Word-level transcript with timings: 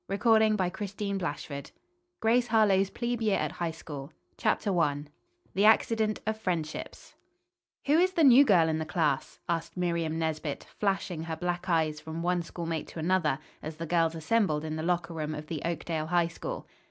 Tom 0.09 0.17
Gray 0.17 0.49
Escapes 0.49 0.93
from 1.03 1.17
the 1.19 1.45
Wolves 1.47 1.71
Grace 2.21 2.47
Harlowe's 2.47 2.89
Plebe 2.89 3.21
Year 3.21 3.37
at 3.37 3.51
High 3.51 3.69
School 3.69 4.11
CHAPTER 4.35 4.75
I 4.79 5.03
THE 5.53 5.65
ACCIDENT 5.65 6.21
OF 6.25 6.39
FRIENDSHIPS 6.41 7.13
"Who 7.85 7.99
is 7.99 8.13
the 8.13 8.23
new 8.23 8.43
girl 8.43 8.67
in 8.67 8.79
the 8.79 8.85
class?" 8.85 9.39
asked 9.47 9.77
Miriam 9.77 10.17
Nesbit, 10.17 10.63
flashing 10.79 11.25
her 11.25 11.35
black 11.35 11.69
eyes 11.69 11.99
from 11.99 12.23
one 12.23 12.41
schoolmate 12.41 12.87
to 12.87 12.97
another, 12.97 13.37
as 13.61 13.75
the 13.75 13.85
girls 13.85 14.15
assembled 14.15 14.65
in 14.65 14.75
the 14.75 14.81
locker 14.81 15.13
room 15.13 15.35
of 15.35 15.45
the 15.45 15.61
Oakdale 15.63 16.07
High 16.07 16.29
School. 16.29 16.65